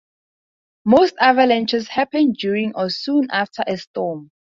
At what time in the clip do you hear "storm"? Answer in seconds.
3.77-4.31